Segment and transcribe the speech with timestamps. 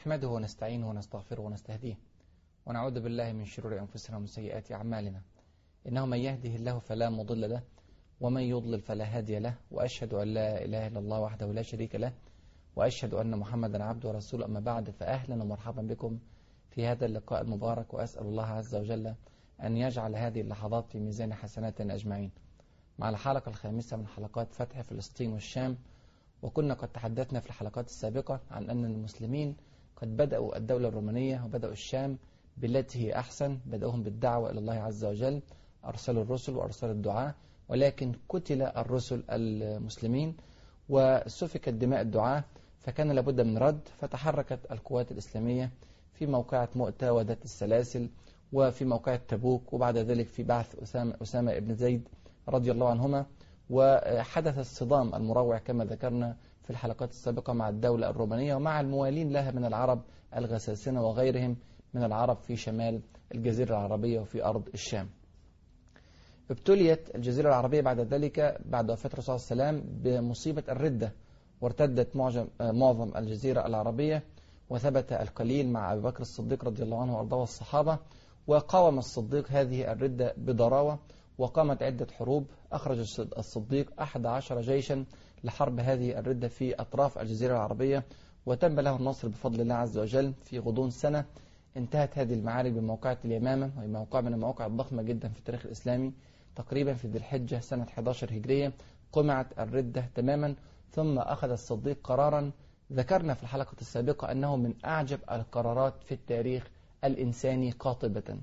[0.00, 1.98] نحمده ونستعينه ونستغفره ونستهديه
[2.66, 5.22] ونعوذ بالله من شرور أنفسنا ومن سيئات أعمالنا.
[5.86, 7.62] إنه من يهده الله فلا مضل له
[8.20, 12.12] ومن يضلل فلا هادي له وأشهد أن لا إله إلا الله وحده لا شريك له
[12.76, 14.46] وأشهد أن محمدا عبده ورسوله.
[14.46, 16.18] أما بعد فأهلا ومرحبا بكم
[16.70, 19.14] في هذا اللقاء المبارك وأسأل الله عز وجل
[19.62, 22.30] أن يجعل هذه اللحظات في ميزان حسناتنا أجمعين.
[22.98, 25.78] مع الحلقة الخامسة من حلقات فتح فلسطين والشام
[26.42, 29.56] وكنا قد تحدثنا في الحلقات السابقة عن أن المسلمين
[30.02, 32.18] قد بدأوا الدولة الرومانية وبدأوا الشام
[32.56, 35.42] بالتي هي أحسن بدأوهم بالدعوة إلى الله عز وجل
[35.84, 37.34] أرسلوا الرسل وأرسلوا الدعاء
[37.68, 40.36] ولكن قتل الرسل المسلمين
[40.88, 42.44] وسفكت دماء الدعاة
[42.78, 45.70] فكان لابد من رد فتحركت القوات الإسلامية
[46.12, 48.08] في موقعة مؤتة وذات السلاسل
[48.52, 52.08] وفي موقعة تبوك وبعد ذلك في بعث أسامة, أسامة ابن زيد
[52.48, 53.26] رضي الله عنهما
[53.70, 56.36] وحدث الصدام المروع كما ذكرنا
[56.70, 60.02] في الحلقات السابقة مع الدولة الرومانية ومع الموالين لها من العرب
[60.36, 61.56] الغساسنة وغيرهم
[61.94, 63.00] من العرب في شمال
[63.34, 65.08] الجزيرة العربية وفي أرض الشام.
[66.50, 71.12] ابتليت الجزيرة العربية بعد ذلك بعد وفاة الرسول صلى الله عليه وسلم بمصيبة الردة
[71.60, 74.22] وارتدت معظم, معظم الجزيرة العربية
[74.70, 77.98] وثبت القليل مع أبي بكر الصديق رضي الله عنه وأرضاه والصحابة
[78.46, 80.98] وقاوم الصديق هذه الردة بضراوة
[81.38, 82.98] وقامت عدة حروب أخرج
[83.38, 85.04] الصديق أحد عشر جيشا
[85.44, 88.04] لحرب هذه الردة في أطراف الجزيرة العربية
[88.46, 91.24] وتم له النصر بفضل الله عز وجل في غضون سنة.
[91.76, 96.12] انتهت هذه المعارك بموقعة اليمامة وهي موقع من المواقع الضخمة جدا في التاريخ الإسلامي.
[96.56, 98.72] تقريبا في ذي الحجة سنة 11 هجرية
[99.12, 100.54] قمعت الردة تماما
[100.92, 102.50] ثم أخذ الصديق قرارا.
[102.92, 106.70] ذكرنا في الحلقة السابقة أنه من أعجب القرارات في التاريخ
[107.04, 108.36] الإنساني قاطبة.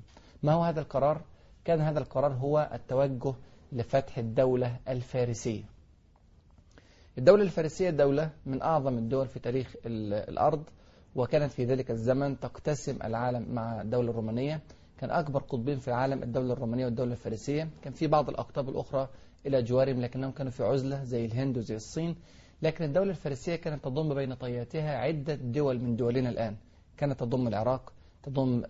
[0.44, 1.22] ما هو هذا القرار؟
[1.66, 3.34] كان هذا القرار هو التوجه
[3.72, 5.77] لفتح الدولة الفارسية.
[7.18, 10.64] الدولة الفارسية دولة من أعظم الدول في تاريخ الأرض
[11.16, 14.62] وكانت في ذلك الزمن تقتسم العالم مع الدولة الرومانية.
[14.98, 17.70] كان أكبر قطبين في العالم الدولة الرومانية والدولة الفارسية.
[17.82, 19.10] كان في بعض الأقطاب الأخرى
[19.46, 22.16] إلى جوارهم لكنهم كانوا في عزلة زي الهند وزي الصين.
[22.62, 26.56] لكن الدولة الفارسية كانت تضم بين طياتها عدة دول من دولنا الآن.
[26.98, 28.62] كانت تضم العراق تضم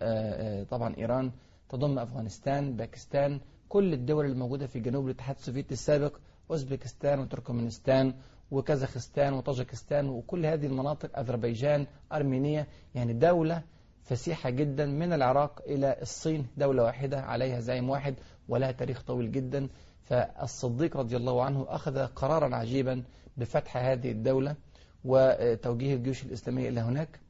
[0.70, 1.30] طبعا إيران
[1.68, 3.40] تضم أفغانستان باكستان.
[3.68, 6.16] كل الدول الموجودة في جنوب الاتحاد السوفيتي السابق
[6.50, 8.14] أوزبكستان وتركمانستان
[8.50, 13.62] وكازاخستان وطاجكستان وكل هذه المناطق أذربيجان أرمينيا يعني دولة
[14.02, 18.14] فسيحة جدا من العراق إلى الصين دولة واحدة عليها زعيم واحد
[18.48, 19.68] ولها تاريخ طويل جدا.
[20.02, 23.02] فالصديق رضي الله عنه أخذ قرارا عجيبا
[23.36, 24.56] بفتح هذه الدولة
[25.04, 27.20] وتوجيه الجيوش الإسلامية إلى هناك.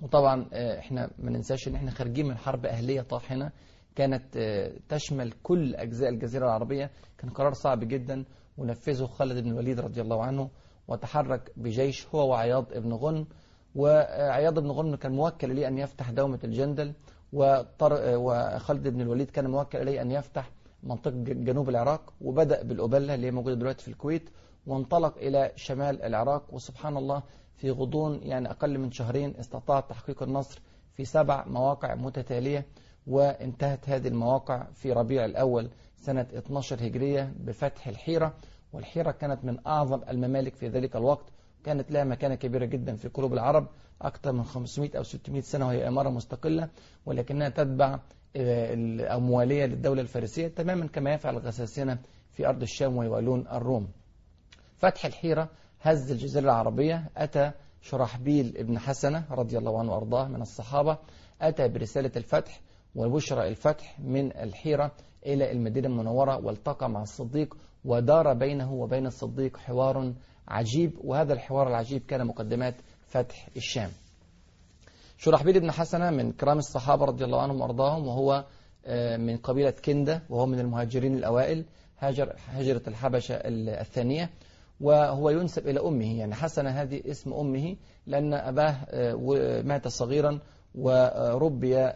[0.00, 3.50] وطبعا إحنا ما ننساش إن إحنا خارجين من حرب أهلية طاحنة
[3.96, 4.38] كانت
[4.88, 6.90] تشمل كل أجزاء الجزيرة العربية.
[7.18, 8.24] كان قرار صعب جدا
[8.60, 10.48] ونفذه خالد بن الوليد رضي الله عنه
[10.88, 13.26] وتحرك بجيش هو وعياض بن غنم.
[13.74, 16.92] وعياض بن غنم كان موكل ليه أن يفتح دومة الجندل
[17.32, 20.50] وخالد بن الوليد كان موكل إليه أن يفتح
[20.82, 24.30] منطقة جنوب العراق وبدأ بالأبلة اللي هي موجودة دلوقتي في الكويت
[24.66, 26.54] وانطلق إلى شمال العراق.
[26.54, 27.22] وسبحان الله
[27.56, 30.60] في غضون يعني أقل من شهرين استطاع تحقيق النصر
[30.94, 32.66] في سبع مواقع متتالية
[33.06, 35.68] وانتهت هذه المواقع في ربيع الأول
[36.00, 38.34] سنة 12 هجرية بفتح الحيرة
[38.72, 41.24] والحيرة كانت من أعظم الممالك في ذلك الوقت
[41.64, 43.68] كانت لها مكانة كبيرة جدا في قلوب العرب
[44.02, 46.68] أكثر من 500 أو 600 سنة وهي إمارة مستقلة
[47.06, 47.98] ولكنها تتبع
[49.00, 51.98] أو موالية للدولة الفارسية تماما كما يفعل الغساسنة
[52.32, 53.88] في أرض الشام ويوالون الروم.
[54.76, 55.48] فتح الحيرة
[55.80, 57.50] هز الجزيرة العربية أتى
[57.82, 60.98] شرحبيل ابن حسنة رضي الله عنه وأرضاه من الصحابة
[61.42, 62.60] أتى برسالة الفتح
[62.94, 64.92] وبشرى الفتح من الحيرة
[65.26, 70.12] إلى المدينة المنورة والتقى مع الصديق ودار بينه وبين الصديق حوار
[70.48, 72.74] عجيب وهذا الحوار العجيب كان مقدمات
[73.06, 73.90] فتح الشام.
[75.18, 78.44] شرحبيل بن حسنة من كرام الصحابة رضي الله عنهم وأرضاهم وهو
[79.18, 81.64] من قبيلة كندة وهو من المهاجرين الأوائل
[81.98, 84.30] هاجر هجرة الحبشة الثانية
[84.80, 86.18] وهو ينسب إلى أمه.
[86.18, 87.76] يعني حسن هذه اسم أمه
[88.06, 88.76] لأن أباه
[89.62, 90.38] مات صغيرا
[90.74, 91.92] وربي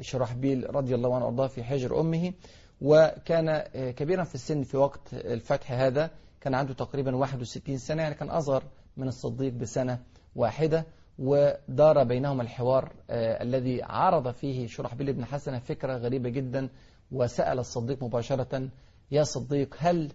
[0.00, 2.32] شرحبيل رضي الله عنه وأرضاه في حجر أمه.
[2.80, 3.58] وكان
[3.90, 6.10] كبيرا في السن في وقت الفتح هذا
[6.40, 8.62] كان عنده تقريبا 61 سنة يعني كان أصغر
[8.96, 9.98] من الصديق بسنة
[10.36, 10.84] واحدة.
[11.18, 16.68] ودار بينهما الحوار الذي عرض فيه شرحبيل بن حسنة فكرة غريبة جدا
[17.12, 18.68] وسأل الصديق مباشرة
[19.10, 20.12] يا صديق هل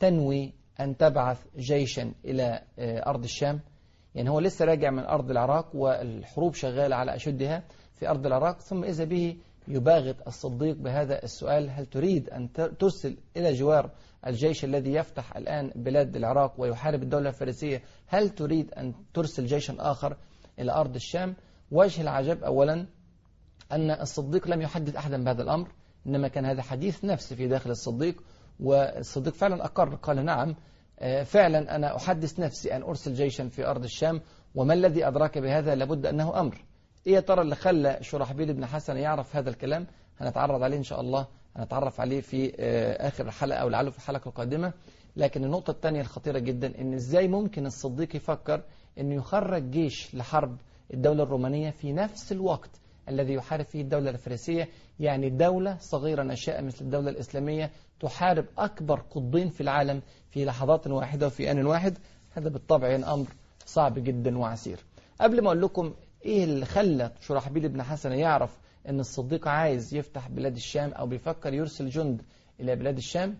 [0.00, 3.60] تنوي أن تبعث جيشا إلى أرض الشام؟
[4.18, 7.62] يعني هو لسه راجع من أرض العراق والحروب شغالة على أشدها
[7.94, 9.36] في أرض العراق ثم إذا به
[9.68, 13.90] يباغت الصديق بهذا السؤال هل تريد أن ترسل إلى جوار
[14.26, 20.16] الجيش الذي يفتح الآن بلاد العراق ويحارب الدولة الفارسية هل تريد أن ترسل جيشا آخر
[20.58, 21.34] إلى أرض الشام؟
[21.70, 22.86] وجه العجب أولا
[23.72, 25.68] أن الصديق لم يحدث أحدا بهذا الأمر
[26.06, 28.22] إنما كان هذا حديث نفس في داخل الصديق
[28.60, 30.54] والصديق فعلا أقر قال نعم
[31.24, 34.20] فعلا أنا أحدث نفسي أن أرسل جيشا في أرض الشام
[34.54, 36.64] وما الذي أدراك بهذا لابد أنه أمر.
[37.06, 39.86] إيه ترى اللي خلى شرحبيل بن حسن يعرف هذا الكلام؟
[40.18, 44.28] هنتعرض عليه إن شاء الله هنتعرف عليه في آه، آخر الحلقة أو لعله في الحلقة
[44.28, 44.72] القادمة.
[45.16, 48.62] لكن النقطة الثانية الخطيرة جدا إن إزاي ممكن الصديق يفكر
[48.98, 50.56] إنه يخرج جيش لحرب
[50.94, 52.70] الدولة الرومانية في نفس الوقت
[53.08, 54.68] الذي يحارب فيه الدولة الفارسية
[55.00, 61.26] يعني دولة صغيرة نشأة مثل الدولة الإسلامية تحارب أكبر قطبين في العالم في لحظات واحدة
[61.26, 61.98] وفي آن واحد.
[62.30, 63.26] هذا بالطبع أمر
[63.66, 64.78] صعب جدا وعسير.
[65.20, 68.58] قبل ما أقول لكم إيه اللي خلى شرحبيل بن حسن يعرف
[68.88, 72.22] أن الصديق عايز يفتح بلاد الشام أو بيفكر يرسل جند
[72.60, 73.38] إلى بلاد الشام؟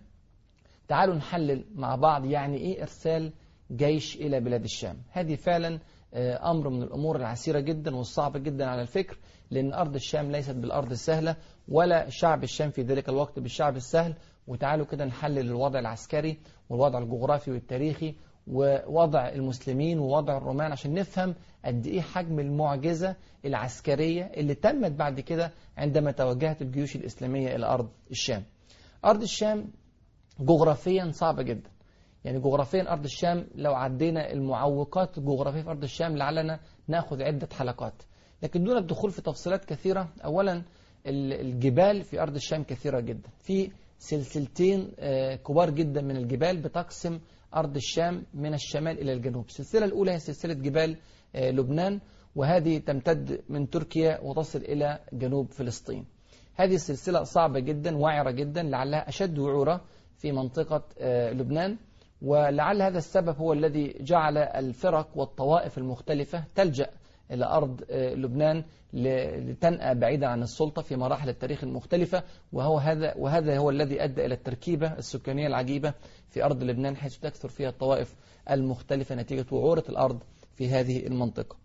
[0.88, 3.32] تعالوا نحلل مع بعض يعني إيه إرسال
[3.72, 4.96] جيش إلى بلاد الشام.
[5.10, 5.78] هذه فعلا
[6.14, 9.18] آه، أمر من الأمور العسيرة جدا والصعبة جدا على الفكر
[9.50, 11.36] لأن أرض الشام ليست بالأرض السهلة
[11.68, 14.14] ولا شعب الشام في ذلك الوقت بالشعب السهل
[14.48, 16.38] وتعالوا كده نحلل الوضع العسكري
[16.70, 18.14] والوضع الجغرافي والتاريخي
[18.46, 21.34] ووضع المسلمين ووضع الرومان عشان نفهم
[21.64, 27.88] قد إيه حجم المعجزة العسكرية اللي تمت بعد كده عندما توجهت الجيوش الإسلامية إلى أرض
[28.10, 28.42] الشام.
[29.04, 29.70] أرض الشام
[30.40, 31.70] جغرافيا صعبة جدا.
[32.24, 38.02] يعني جغرافيا أرض الشام لو عدينا المعوقات الجغرافية في أرض الشام لعلنا نأخذ عدة حلقات.
[38.42, 40.62] لكن دون الدخول في تفصيلات كثيرة أولا
[41.06, 43.28] الجبال في أرض الشام كثيرة جدا.
[43.40, 47.20] في سلسلتين آه، كبار جدا من الجبال بتقسم
[47.56, 49.46] أرض الشام من الشمال إلى الجنوب.
[49.46, 50.96] السلسلة الأولى هي سلسلة جبال
[51.34, 52.00] آه، لبنان
[52.36, 56.04] وهذه تمتد من تركيا وتصل إلى جنوب فلسطين.
[56.54, 59.84] هذه السلسلة صعبة جدا وعرة جدا لعلها أشد وعورة
[60.16, 61.76] في منطقة آه، لبنان.
[62.22, 66.90] ولعل هذا السبب هو الذي جعل الفرق والطوائف المختلفة تلجأ
[67.30, 72.22] إلى أرض آه، لبنان لتنأى بعيدا عن السلطة في مراحل التاريخ المختلفة.
[72.52, 75.94] وهو هذا وهذا هو الذي أدى إلى التركيبة السكانية العجيبة
[76.30, 78.14] في أرض لبنان حيث تكثر فيها الطوائف
[78.50, 80.22] المختلفة نتيجة وعورة الأرض
[80.54, 81.56] في هذه المنطقة.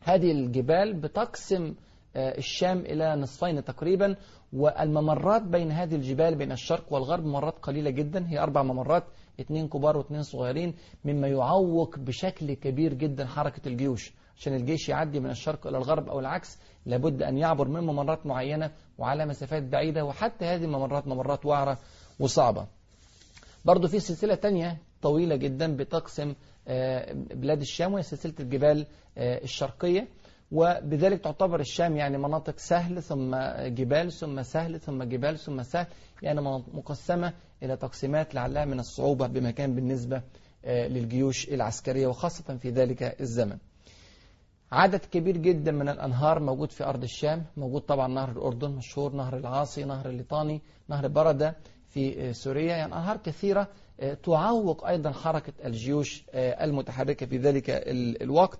[0.00, 1.74] هذه الجبال بتقسم
[2.16, 4.16] الشام إلى نصفين تقريبا
[4.52, 8.26] والممرات بين هذه الجبال بين الشرق والغرب ممرات قليلة جدا.
[8.28, 9.04] هي أربع ممرات
[9.40, 10.74] اثنين كبار واثنين صغيرين
[11.04, 14.12] مما يعوق بشكل كبير جدا حركة الجيوش.
[14.38, 18.70] عشان الجيش يعدي من الشرق إلى الغرب أو العكس لابد أن يعبر من ممرات معينة
[18.98, 21.78] وعلى مسافات بعيدة وحتى هذه الممرات ممرات وعرة
[22.20, 22.66] وصعبة.
[23.64, 26.34] برضو في سلسلة تانية طويلة جدا بتقسم
[26.68, 28.86] آه، بلاد الشام وهي سلسلة الجبال
[29.18, 30.08] آه، الشرقية.
[30.54, 33.36] وبذلك تعتبر الشام يعني مناطق سهل ثم
[33.66, 35.86] جبال ثم سهل ثم جبال ثم سهل
[36.22, 36.40] يعني
[36.74, 40.22] مقسمة إلى تقسيمات لعلها من الصعوبة بمكان بالنسبة
[40.64, 43.58] آه، للجيوش العسكرية وخاصة في ذلك الزمن.
[44.72, 49.36] عدد كبير جدا من الأنهار موجود في أرض الشام موجود طبعا نهر الأردن مشهور نهر
[49.36, 51.56] العاصي نهر الليطاني نهر بردة
[51.88, 52.76] في سوريا.
[52.76, 53.68] يعني أنهار كثيرة
[54.00, 57.64] آه، تعوق أيضا حركة الجيوش آه، المتحركة في ذلك
[58.22, 58.58] الوقت.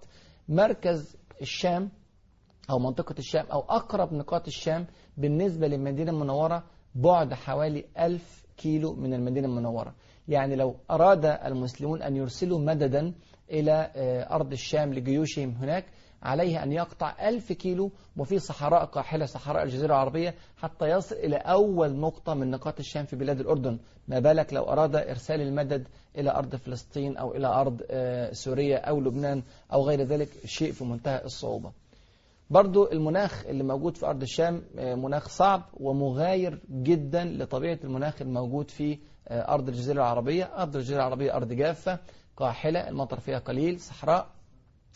[0.49, 1.91] مركز الشام
[2.71, 4.87] أو منطقة الشام أو أقرب نقاط الشام
[5.17, 6.65] بالنسبة للمدينة المنورة
[6.95, 9.95] بعد حوالي ألف كيلو من المدينة المنورة.
[10.29, 13.15] يعني لو أراد المسلمون أن يرسلوا مددا
[13.51, 15.85] إلى آه، أرض الشام لجيوشهم هناك
[16.25, 21.97] عليه أن يقطع ألف كيلو وفي صحراء قاحلة صحراء الجزيرة العربية حتى يصل إلى أول
[21.97, 23.79] نقطة من نقاط الشام في بلاد الأردن.
[24.09, 29.01] ما بالك لو أراد إرسال المدد إلى أرض فلسطين أو إلى أرض آه، سوريا أو
[29.01, 31.73] لبنان أو غير ذلك شيء في منتهى الصعوبة.
[32.51, 38.71] برضو المناخ اللي موجود في أرض الشام آه، مناخ صعب ومغاير جدا لطبيعة المناخ الموجود
[38.71, 38.99] في
[39.31, 40.45] أرض الجزيرة العربية.
[40.45, 41.99] أرض الجزيرة العربية أرض جافة
[42.37, 44.27] قاحلة المطر فيها قليل صحراء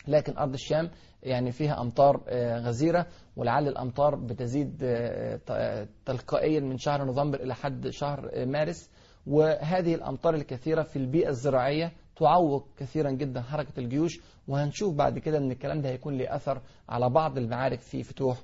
[0.07, 0.89] لكن أرض الشام
[1.23, 7.89] يعني فيها أمطار آه، غزيرة ولعل الأمطار بتزيد آه، تلقائيا من شهر نوفمبر إلى حد
[7.89, 8.89] شهر آه، مارس.
[9.27, 14.19] وهذه الأمطار الكثيرة في البيئة الزراعية تعوق كثيرا جدا حركة الجيوش.
[14.47, 18.37] وهنشوف بعد كده أن الكلام ده هيكون له أثر على بعض المعارك في فتوح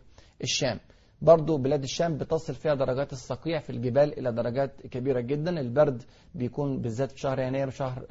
[0.43, 0.79] الشام.
[1.21, 5.59] برضو بلاد الشام بتصل فيها درجات الصقيع في الجبال إلى درجات كبيرة جدا.
[5.59, 6.03] البرد
[6.35, 8.05] بيكون بالذات في شهر يناير وشهر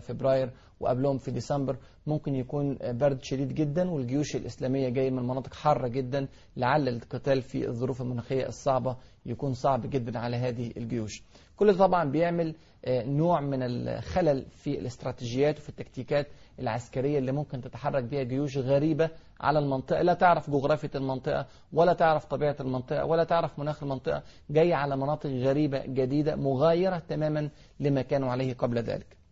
[0.00, 0.50] فبراير
[0.84, 1.76] وقبلهم في ديسمبر
[2.06, 7.68] ممكن يكون برد شديد جدا والجيوش الإسلامية جاية من مناطق حارة جدا لعل القتال في
[7.68, 11.22] الظروف المناخية الصعبة يكون صعب جدا على هذه الجيوش.
[11.56, 16.26] كل طبعا بيعمل آه، نوع من الخلل في الاستراتيجيات وفي التكتيكات
[16.58, 19.10] العسكرية اللي ممكن تتحرك بها جيوش غريبة
[19.40, 20.02] على المنطقة.
[20.02, 24.22] لا تعرف جغرافية المنطقة ولا تعرف طبيعة المنطقة ولا تعرف مناخ المنطقة.
[24.50, 27.50] جاية على مناطق غريبة جديدة مغايرة تماما
[27.80, 29.23] لما كانوا عليه قبل ذلك.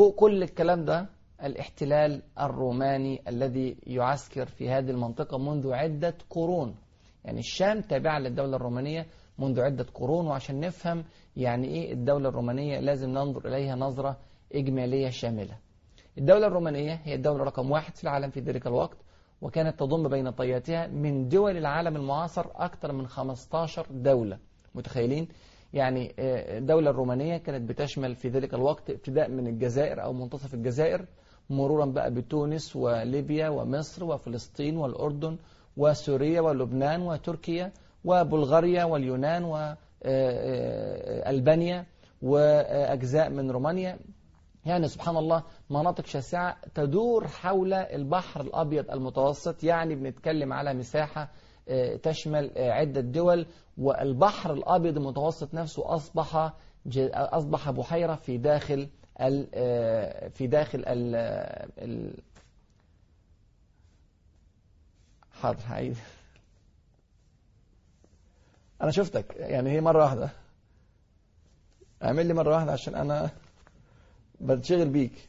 [0.00, 1.06] فوق كل الكلام ده
[1.44, 6.74] الاحتلال الروماني الذي يعسكر في هذه المنطقة منذ عدة قرون.
[7.24, 9.06] يعني الشام تابعة للدولة الرومانية
[9.38, 11.04] منذ عدة قرون وعشان نفهم
[11.36, 14.16] يعني إيه الدولة الرومانية لازم ننظر إليها نظرة
[14.54, 15.56] إجمالية شاملة.
[16.18, 18.98] الدولة الرومانية هي الدولة رقم واحد في العالم في ذلك الوقت
[19.42, 24.38] وكانت تضم بين طياتها من دول العالم المعاصر أكثر من 15 دولة.
[24.74, 25.28] متخيلين؟
[25.72, 26.14] يعني
[26.58, 31.06] الدولة الرومانية كانت بتشمل في ذلك الوقت ابتداء من الجزائر أو منتصف الجزائر
[31.50, 35.36] مرورا بقى بتونس وليبيا ومصر وفلسطين والأردن
[35.76, 37.72] وسوريا ولبنان وتركيا
[38.04, 39.44] وبلغاريا واليونان
[40.04, 41.86] وألبانيا
[42.22, 43.98] وأجزاء من رومانيا.
[44.66, 49.64] يعني سبحان الله مناطق شاسعة تدور حول البحر الأبيض المتوسط.
[49.64, 51.30] يعني بنتكلم على مساحة
[52.02, 53.46] تشمل عدة دول
[53.78, 56.52] والبحر الأبيض المتوسط نفسه أصبح
[57.14, 58.88] أصبح بحيرة في داخل
[59.20, 59.46] ال
[60.30, 61.14] في داخل ال
[61.78, 62.14] ال
[65.32, 65.96] حاضر هعيد.
[68.82, 70.30] أنا شفتك يعني هي مرة واحدة.
[72.02, 73.30] اعمل لي مرة واحدة عشان أنا
[74.40, 75.28] بتشغل بيك.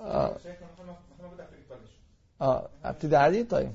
[0.00, 0.36] آه.
[2.40, 3.72] آه أبتدي عادي؟ طيب.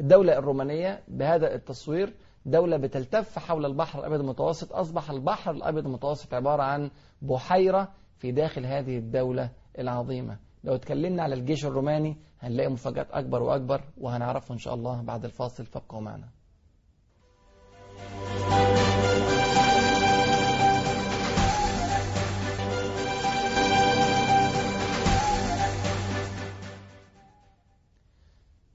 [0.00, 2.14] الدولة الرومانية بهذا التصوير
[2.46, 6.90] دولة بتلتف حول البحر الأبيض المتوسط أصبح البحر الأبيض المتوسط عبارة عن
[7.22, 10.38] بحيرة في داخل هذه الدولة العظيمة.
[10.64, 15.64] لو اتكلمنا على الجيش الروماني هنلاقي مفاجآت أكبر وأكبر وهنعرفه إن شاء الله بعد الفاصل.
[15.64, 16.28] فابقوا معنا.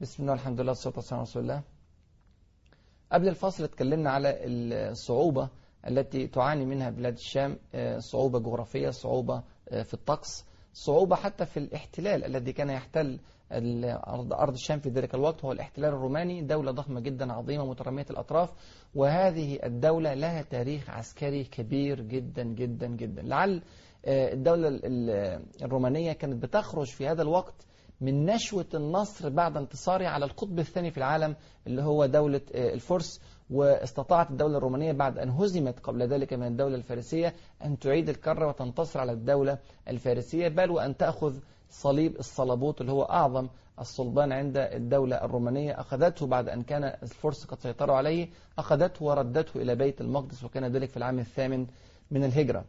[0.05, 1.61] بسم الله الحمد لله والصلاة والسلام على رسول الله.
[3.11, 5.49] قبل الفصل اتكلمنا على الصعوبة
[5.87, 7.57] التي تعاني منها بلاد الشام
[7.97, 9.43] صعوبة جغرافية صعوبة
[9.83, 13.19] في الطقس صعوبة حتى في الاحتلال الذي كان يحتل
[13.51, 18.49] أرض الشام في ذلك الوقت هو الاحتلال الروماني دولة ضخمة جدا عظيمة مترامية الأطراف.
[18.95, 23.21] وهذه الدولة لها تاريخ عسكري كبير جدا جدا جدا.
[23.21, 23.61] لعل
[24.07, 24.79] الدولة
[25.61, 27.65] الرومانية كانت بتخرج في هذا الوقت
[28.01, 31.35] من نشوة النصر بعد انتصاره على القطب الثاني في العالم
[31.67, 37.33] اللي هو دولة الفرس واستطاعت الدولة الرومانية بعد أن هزمت قبل ذلك من الدولة الفارسية
[37.65, 40.47] أن تعيد الكرة وتنتصر على الدولة الفارسية.
[40.47, 43.47] بل وأن تأخذ صليب الصلبوت اللي هو أعظم
[43.79, 45.79] الصلبان عند الدولة الرومانية.
[45.79, 48.29] أخذته بعد أن كان الفرس قد سيطروا عليه.
[48.59, 51.67] أخذته وردته إلى بيت المقدس وكان ذلك في العام الثامن
[52.11, 52.65] من الهجرة.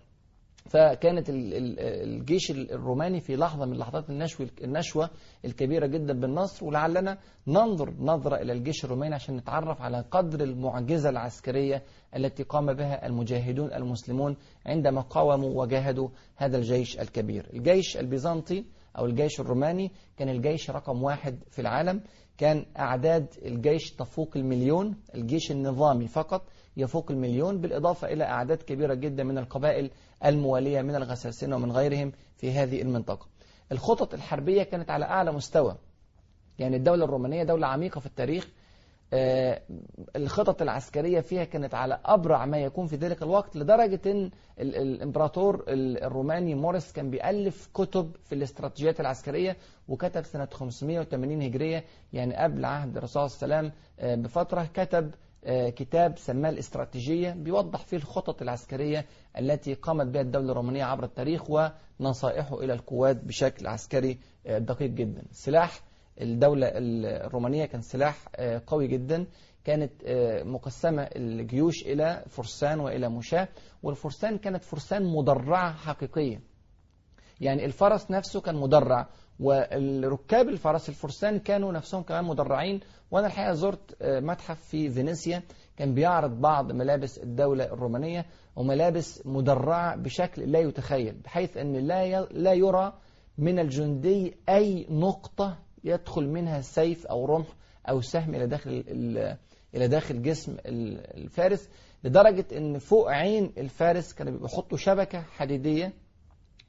[0.68, 5.10] فكانت الجيش الروماني في لحظة من لحظات النشوة, النشوة
[5.44, 11.82] الكبيرة جدا بالنصر ولعلنا ننظر نظرة إلى الجيش الروماني عشان نتعرف على قدر المعجزة العسكرية
[12.16, 17.46] التي قام بها المجاهدون المسلمون عندما قاوموا وجاهدوا هذا الجيش الكبير.
[17.54, 18.64] الجيش البيزنطي
[18.98, 22.00] أو الجيش الروماني كان الجيش رقم واحد في العالم.
[22.38, 24.94] كان أعداد الجيش تفوق المليون.
[25.14, 26.42] الجيش النظامي فقط
[26.76, 29.90] يفوق المليون بالإضافة إلى أعداد كبيرة جدا من القبائل
[30.24, 33.26] الموالية من الغساسنة ومن غيرهم في هذه المنطقة.
[33.72, 35.76] الخطط الحربية كانت على أعلى مستوى.
[36.58, 38.48] يعني الدولة الرومانية دولة عميقة في التاريخ.
[40.16, 44.30] الخطط العسكرية فيها كانت على أبرع ما يكون في ذلك الوقت لدرجة أن
[44.60, 49.56] الإمبراطور الروماني موريس كان بيألف كتب في الاستراتيجيات العسكرية
[49.88, 51.84] وكتب سنة 580 هجرية.
[52.12, 53.68] يعني قبل عهد الرسول صلى الله عليه
[53.98, 55.10] وسلم بفترة كتب
[55.76, 59.06] كتاب سماه الاستراتيجية بيوضح فيه الخطط العسكرية
[59.38, 61.42] التي قامت بها الدولة الرومانية عبر التاريخ
[62.00, 65.22] ونصائحه إلى القوات بشكل عسكري دقيق جدا.
[65.32, 65.80] سلاح
[66.20, 68.28] الدولة الرومانية كان سلاح
[68.66, 69.26] قوي جدا.
[69.64, 69.92] كانت
[70.44, 73.48] مقسمة الجيوش إلى فرسان وإلى مشاة
[73.82, 76.40] والفرسان كانت فرسان مدرعة حقيقية.
[77.40, 79.08] يعني الفرس نفسه كان مدرع
[79.40, 82.80] والركاب الفرس الفرسان كانوا نفسهم كمان مدرعين.
[83.10, 85.42] وأنا الحقيقة زرت متحف في فينيسيا
[85.76, 88.26] كان بيعرض بعض ملابس الدولة الرومانية
[88.56, 92.92] وملابس مدرعة بشكل لا يتخيل بحيث أن لا لا يرى
[93.38, 97.46] من الجندي أي نقطة يدخل منها سيف أو رمح
[97.88, 98.84] أو سهم إلى داخل
[99.74, 101.68] إلى داخل جسم الفارس
[102.04, 105.92] لدرجة أن فوق عين الفارس كانوا بيحطوا شبكة حديدية.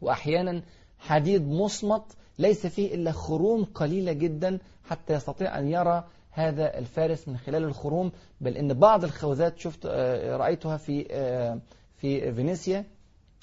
[0.01, 0.61] وأحيانا
[0.99, 2.03] حديد مصمت
[2.39, 8.11] ليس فيه إلا خروم قليلة جدا حتى يستطيع أن يرى هذا الفارس من خلال الخروم
[8.41, 9.85] بل إن بعض الخوذات شفت
[10.25, 11.03] رأيتها في
[11.97, 12.85] في فينيسيا.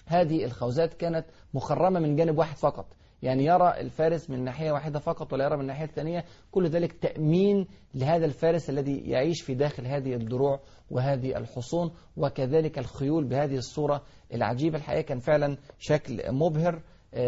[0.06, 2.87] هذه الخوذات كانت مخرمة من جانب واحد فقط.
[3.24, 6.24] يعني يرى الفارس من ناحية واحدة فقط ولا يرى من الناحية الثانية.
[6.50, 13.24] كل ذلك تأمين لهذا الفارس الذي يعيش في داخل هذه الدروع وهذه الحصون وكذلك الخيول
[13.24, 14.02] بهذه الصورة
[14.34, 14.78] العجيبة.
[14.78, 16.82] الحقيقة كان فعلا شكل مبهر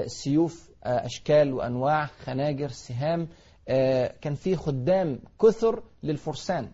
[0.06, 3.28] سيوف أشكال وأنواع خناجر سهام
[4.20, 6.70] كان في خدام كثر للفرسان.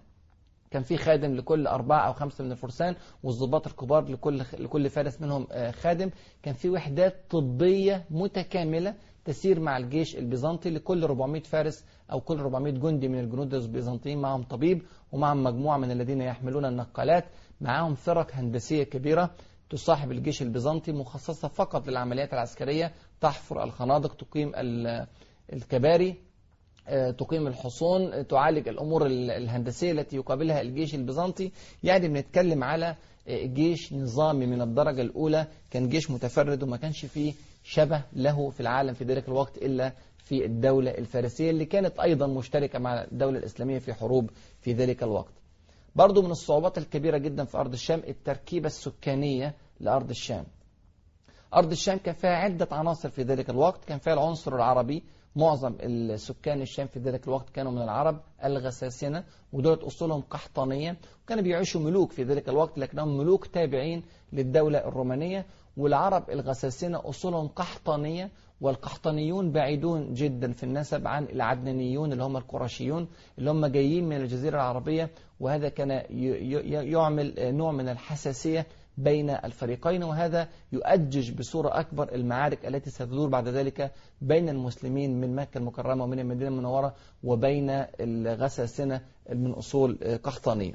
[0.71, 5.47] كان في خادم لكل أربعة أو خمسة من الفرسان والضباط الكبار لكل لكل فارس منهم
[5.71, 6.11] خادم.
[6.43, 12.73] كان في وحدات طبية متكاملة تسير مع الجيش البيزنطي لكل 400 فارس أو كل 400
[12.73, 14.21] جندي من الجنود البيزنطيين.
[14.21, 17.25] معهم طبيب ومعهم مجموعة من الذين يحملون النقالات.
[17.61, 19.31] معهم فرق هندسية كبيرة
[19.71, 22.93] تصاحب الجيش البيزنطي مخصصة فقط للعمليات العسكرية.
[23.21, 24.53] تحفر الخنادق تقيم
[25.53, 26.17] الكباري
[27.19, 31.51] تقيم الحصون تعالج الأمور الهندسية التي يقابلها الجيش البيزنطي.
[31.83, 32.97] يعني بنتكلم على
[33.29, 35.47] جيش نظامي من الدرجة الأولى.
[35.71, 37.33] كان جيش متفرد وما كانش فيه
[37.63, 42.79] شبه له في العالم في ذلك الوقت إلا في الدولة الفارسية اللي كانت أيضا مشتركة
[42.79, 45.33] مع الدولة الإسلامية في حروب في ذلك الوقت.
[45.97, 50.45] برضو من الصعوبات الكبيرة جدا في أرض الشام التركيبة السكانية لأرض الشام.
[51.55, 53.85] أرض الشام كان فيها عدة عناصر في ذلك الوقت.
[53.85, 55.05] كان فيها العنصر العربي.
[55.37, 61.81] معظم السكان الشام في ذلك الوقت كانوا من العرب الغساسنة ودولت أصولهم قحطانية وكانوا بيعيشوا
[61.81, 64.03] ملوك في ذلك الوقت لكنهم ملوك تابعين
[64.33, 65.47] للدولة الرومانية.
[65.77, 73.51] والعرب الغساسنة أصولهم قحطانية والقحطانيون بعيدون جدا في النسب عن العدنانيون اللي هم القرشيون اللي
[73.51, 75.11] هم جايين من الجزيرة العربية
[75.41, 75.91] وهذا كان
[76.93, 78.67] يعمل نوع من الحساسية
[78.99, 85.59] بين الفريقين وهذا يؤجج بصورة أكبر المعارك التي ستدور بعد ذلك بين المسلمين من مكة
[85.59, 89.01] المكرمة ومن المدينة المنورة وبين الغساسنة
[89.33, 90.75] من أصول قحطانية.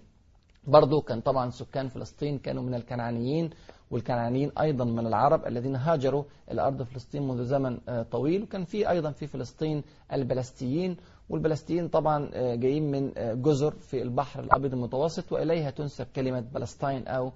[0.67, 3.49] برضو كان طبعا سكان فلسطين كانوا من الكنعانيين
[3.91, 7.77] والكنعانيين أيضا من العرب الذين هاجروا الأرض فلسطين منذ زمن
[8.11, 8.43] طويل.
[8.43, 10.97] وكان في أيضا في فلسطين البلستيين
[11.29, 17.31] والبلستيين طبعا جايين من جزر في البحر الأبيض المتوسط وإليها تنسب كلمة بلستين أو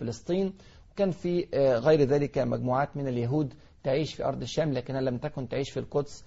[0.00, 0.52] فلسطين.
[0.92, 1.46] وكان في
[1.84, 6.24] غير ذلك مجموعات من اليهود تعيش في أرض الشام لكنها لم تكن تعيش في القدس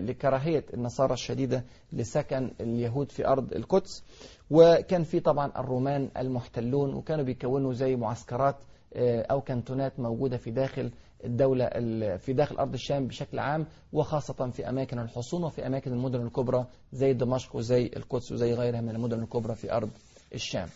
[0.00, 4.04] لكراهية النصارى الشديدة لسكن اليهود في أرض القدس.
[4.50, 8.56] وكان في طبعا الرومان المحتلون وكانوا بيكونوا زي معسكرات
[8.96, 10.90] أو كانتونات موجودة في داخل
[11.24, 11.68] الدولة
[12.16, 17.12] في داخل أرض الشام بشكل عام وخاصة في أماكن الحصون وفي أماكن المدن الكبرى زي
[17.12, 19.90] دمشق وزي القدس وزي غيرها من المدن الكبرى في أرض
[20.34, 20.68] الشام.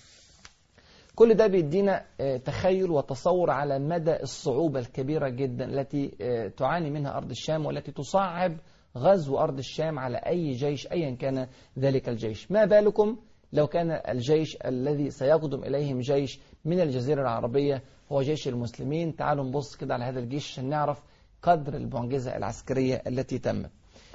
[1.15, 2.05] كل ده بيدينا
[2.45, 6.09] تخيل وتصور على مدى الصعوبة الكبيرة جدا التي
[6.57, 8.57] تعاني منها أرض الشام والتي تصعب
[8.97, 11.47] غزو أرض الشام على أي جيش أيا كان
[11.79, 12.51] ذلك الجيش.
[12.51, 13.17] ما بالكم
[13.53, 19.17] لو كان الجيش الذي سيقدم إليهم جيش من الجزيرة العربية هو جيش المسلمين.
[19.17, 21.03] تعالوا نبص كده على هذا الجيش عشان نعرف
[21.43, 23.71] قدر المعجزة العسكرية التي تمت.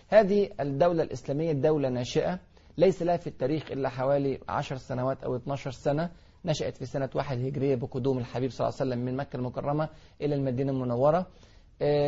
[0.07, 2.39] هذه الدولة الإسلامية دولة ناشئة
[2.77, 6.10] ليس لها في التاريخ إلا حوالي 10 سنوات أو 12 سنة
[6.45, 9.89] نشأت في سنة واحد هجرية بقدوم الحبيب صلى الله عليه وسلم من مكة المكرمة
[10.21, 11.25] إلى المدينة المنورة.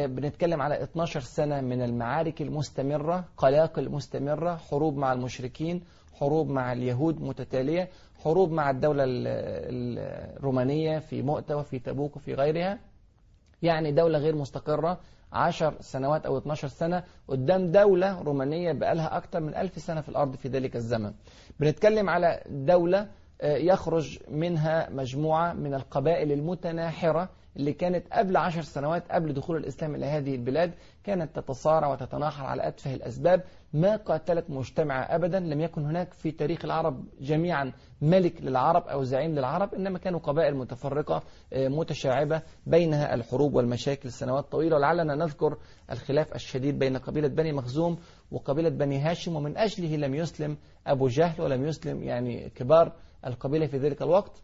[0.06, 7.22] بنتكلم على 12 سنة من المعارك المستمرة قلاقل مستمرة حروب مع المشركين حروب مع اليهود
[7.22, 7.90] متتالية
[8.24, 12.80] حروب مع الدولة الرومانية في مؤتة وفي تبوك وفي غيرها.
[13.62, 15.00] يعني دولة غير مستقرة
[15.34, 20.36] 10 سنوات أو 12 سنة قدام دولة رومانية بقالها أكثر من ألف سنة في الأرض
[20.36, 21.14] في ذلك الزمن.
[21.60, 23.08] بنتكلم على دولة
[23.44, 30.06] يخرج منها مجموعة من القبائل المتناحرة اللي كانت قبل عشر سنوات قبل دخول الإسلام إلى
[30.06, 30.74] هذه البلاد
[31.04, 33.44] كانت تتصارع وتتناحر على أتفه الأسباب.
[33.74, 37.72] ما قاتلت مجتمعة أبدا لم يكن هناك في تاريخ العرب جميعا
[38.02, 41.24] ملك للعرب أو زعيم للعرب إنما كانوا قبائل متفرقة
[41.56, 44.76] متشعبة بينها الحروب والمشاكل سنوات طويلة.
[44.76, 45.58] ولعلنا نذكر
[45.92, 47.98] الخلاف الشديد بين قبيلة بني مخزوم
[48.32, 52.92] وقبيلة بني هاشم ومن أجله لم يسلم أبو جهل ولم يسلم يعني كبار
[53.26, 54.42] القبيلة في ذلك الوقت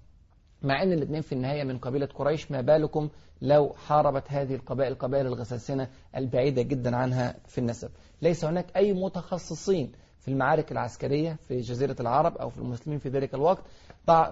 [0.62, 3.10] مع أن الاثنين في النهاية من قبيلة قريش ما بالكم
[3.42, 7.90] لو حاربت هذه القبائل القبائل الغساسنة البعيدة جدا عنها في النسب.
[8.22, 13.34] ليس هناك أي متخصصين في المعارك العسكرية في جزيرة العرب أو في المسلمين في ذلك
[13.34, 13.64] الوقت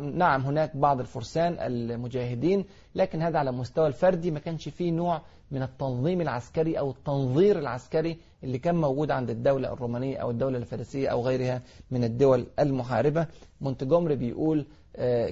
[0.01, 5.61] نعم هناك بعض الفرسان المجاهدين لكن هذا على مستوى الفردي ما كانش فيه نوع من
[5.63, 11.21] التنظيم العسكري أو التنظير العسكري اللي كان موجود عند الدولة الرومانية أو الدولة الفارسية أو
[11.21, 13.27] غيرها من الدول المحاربة.
[13.61, 14.65] مونتجومري بيقول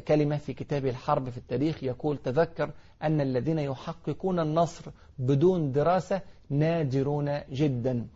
[0.08, 2.70] كلمة في كتابه الحرب في التاريخ يقول تذكر
[3.04, 4.86] أن الذين يحققون النصر
[5.20, 8.08] بدون دراسة نادرون جدا.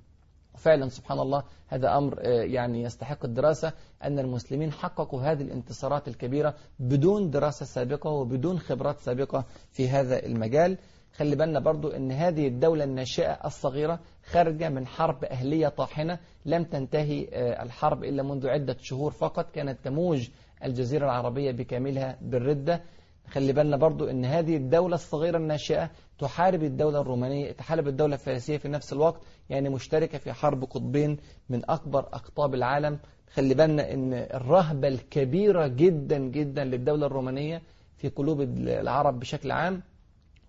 [0.58, 7.30] فعلا سبحان الله هذا أمر يعني يستحق الدراسة أن المسلمين حققوا هذه الانتصارات الكبيرة بدون
[7.30, 10.78] دراسة سابقة وبدون خبرات سابقة في هذا المجال.
[11.14, 17.28] خلي بالنا برضو أن هذه الدولة الناشئة الصغيرة خارجة من حرب أهلية طاحنة لم تنتهي
[17.64, 20.30] الحرب إلا منذ عدة شهور فقط كانت تموج
[20.64, 22.82] الجزيرة العربية بكاملها بالردة.
[23.32, 28.68] خلي بالنا برضو إن هذه الدولة الصغيرة الناشئة تحارب الدولة الرومانية تحارب الدولة الفارسية في
[28.68, 31.18] نفس الوقت يعني مشتركة في حرب قطبين
[31.50, 33.00] من أكبر أقطاب العالم.
[33.34, 37.62] خلي بالنا إن الرهبة الكبيرة جدا جدا للدولة الرومانية
[37.98, 39.82] في قلوب العرب بشكل عام.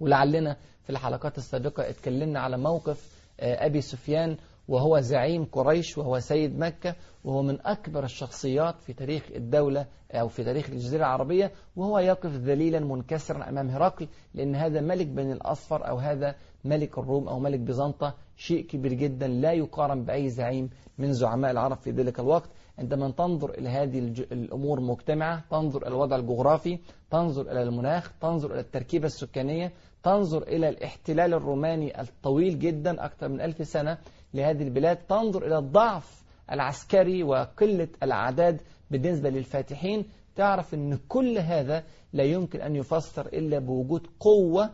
[0.01, 3.11] ولعلنا في الحلقات السابقة اتكلمنا على موقف
[3.41, 4.37] أبي سفيان
[4.69, 10.45] وهو زعيم قريش وهو سيد مكة وهو من أكبر الشخصيات في تاريخ الدولة أو في
[10.45, 15.97] تاريخ الجزيرة العربية وهو يقف ذليلا منكسرا أمام هرقل لأن هذا ملك بني الأصفر أو
[15.97, 21.51] هذا ملك الروم أو ملك بيزنطة شيء كبير جدا لا يقارن بأي زعيم من زعماء
[21.51, 22.51] العرب في ذلك الوقت.
[22.79, 23.99] عندما تنظر إلى هذه
[24.33, 26.79] الأمور مجتمعة تنظر إلى الوضع الجغرافي
[27.11, 33.41] تنظر إلى المناخ تنظر إلى التركيبة السكانية تنظر إلى الاحتلال الروماني الطويل جدا أكثر من
[33.41, 33.99] ألف سنة
[34.35, 38.61] لهذه البلاد تنظر إلى الضعف العسكري وقلة الأعداد
[38.91, 40.05] بالنسبة للفاتحين.
[40.37, 44.71] تعرف أن كل هذا لا يمكن أن يفسر إلا بوجود قوة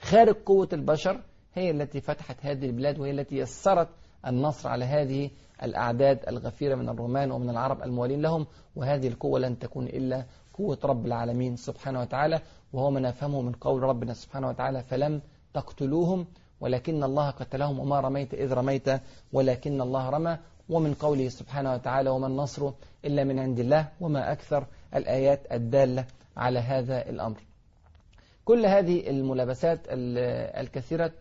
[0.00, 1.20] خارج قوة البشر
[1.54, 3.88] هي التي فتحت هذه البلاد وهي التي يسرت
[4.26, 5.30] النصر على هذه
[5.62, 8.46] الأعداد الغفيرة من الرومان ومن العرب الموالين لهم.
[8.76, 12.40] وهذه القوة لن تكون إلا قوة رب العالمين سبحانه وتعالى
[12.72, 15.22] وهو ما نفهمه من قول ربنا سبحانه وتعالى فلم
[15.54, 16.26] تقتلوهم
[16.60, 18.88] ولكن الله قتلهم وما رميت إذ رميت
[19.32, 22.70] ولكن الله رمى ومن قوله سبحانه وتعالى وما النصر
[23.04, 26.04] إلا من عند الله وما أكثر الآيات الدالة
[26.36, 27.40] على هذا الأمر.
[28.44, 31.12] كل هذه الملابسات الكثيرة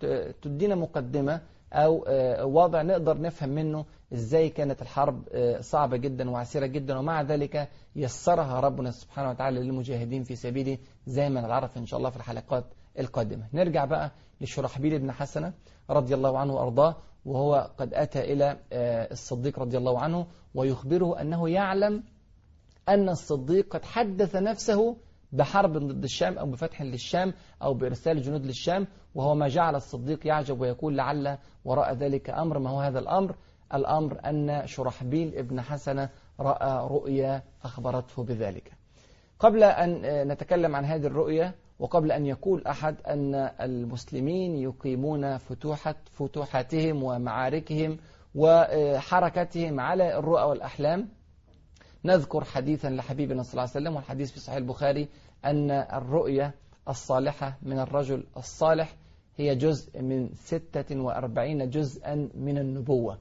[0.42, 1.42] تدينا مقدمة
[1.74, 2.06] أو
[2.42, 5.24] وضع نقدر نفهم منه إزاي كانت الحرب
[5.62, 11.42] صعبة جدا وعسيرة جدا ومع ذلك يسرها ربنا سبحانه وتعالى للمجاهدين في سبيله زي ما
[11.42, 12.64] نعرف إن شاء الله في الحلقات
[13.00, 13.44] القادمة.
[13.54, 15.54] نرجع بقى لشرحبيل بن حسنة
[15.90, 18.60] رضي الله عنه وأرضاه وهو قد أتى إلى
[19.12, 22.04] الصديق رضي الله عنه ويخبره أنه يعلم
[22.90, 24.98] أن الصديق قد حدث نفسه
[25.32, 30.62] بحرب ضد الشام أو بفتح للشام أو بإرسال جنود للشام وهو ما جعل الصديق يعجب
[30.62, 32.60] ويقول لعل وراء ذلك أمر.
[32.60, 33.36] ما هو هذا الأمر؟
[33.74, 38.72] الأمر أن شرحبيل ابن حسنة رأى رؤيا أخبرته بذلك.
[39.40, 47.04] قبل أن نتكلم عن هذه الرؤيا وقبل أن يقول أحد أن المسلمين يقيمون فتوحة فتوحاتهم
[47.04, 47.98] ومعاركهم
[48.36, 51.10] وحركتهم على الرؤى والأحلام.
[52.06, 55.08] نذكر حديثا لحبيبنا صلى الله عليه وسلم والحديث في صحيح البخاري
[55.46, 56.56] أن الرؤية
[56.90, 58.96] الصالحة من الرجل الصالح
[59.38, 63.18] هي جزء من 46 جزءا من النبوة.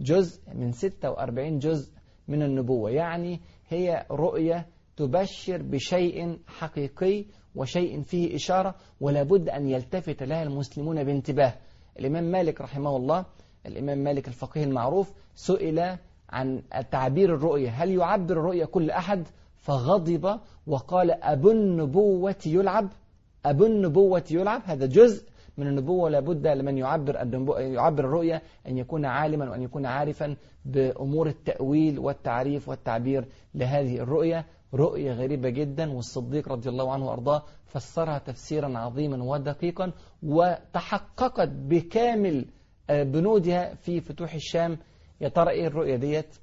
[0.00, 1.92] جزء من 46 جزء
[2.28, 2.90] من النبوة.
[2.90, 4.66] يعني هي رؤية
[4.96, 7.24] تبشر بشيء حقيقي
[7.58, 11.54] وشيء فيه إشارة ولا بد أن يلتفت لها المسلمون بانتباه.
[11.98, 13.24] الإمام مالك رحمه الله
[13.66, 15.96] الإمام مالك الفقيه المعروف سئل
[16.30, 17.70] عن تعبير الرؤية.
[17.70, 19.24] هل يعبر الرؤية كل أحد؟
[19.56, 22.88] فغضب وقال أبو النبوة يلعب.
[23.44, 26.10] أبو النبوة يلعب هذا جزء من النبوة.
[26.10, 27.14] لابد لمن يعبر
[27.58, 34.46] يعبر الرؤية أن يكون عالما وأن يكون عارفا بأمور التأويل والتعريف والتعبير لهذه الرؤية.
[34.74, 42.46] رؤية غريبة جدا والصديق رضي الله عنه وأرضاه فسرها تفسيرا عظيما ودقيقا وتحققت بكامل
[42.88, 44.78] بنودها في فتوح الشام.
[45.20, 46.36] يا ترى إيه الرؤية ديت؟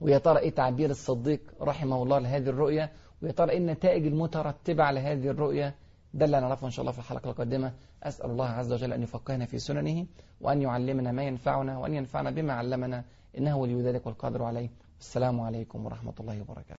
[0.00, 5.00] ويا ترى إيه تعبير الصديق رحمه الله لهذه الرؤية؟ ويا ترى إيه النتائج المترتبة على
[5.00, 5.74] هذه الرؤية؟
[6.14, 7.72] ده اللي نعرفه إن شاء الله في الحلقة القادمة.
[8.02, 10.06] أسأل الله عز وجل أن يفقهنا في سننه
[10.40, 13.04] وأن يعلمنا ما ينفعنا وأن ينفعنا بما علمنا
[13.38, 14.70] إنه ولي ذلك والقادر عليه.
[15.00, 16.72] السلام عليكم ورحمة الله وبركاته.